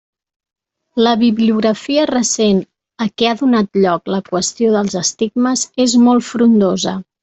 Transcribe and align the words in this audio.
La 1.07 1.11
bibliografia 1.23 2.07
recent 2.13 2.63
a 3.07 3.11
què 3.15 3.31
ha 3.31 3.37
donat 3.45 3.83
lloc 3.87 4.13
la 4.17 4.25
qüestió 4.33 4.75
dels 4.81 5.01
estigmes 5.07 5.71
és 5.89 5.99
molt 6.11 6.31
frondosa. 6.35 7.01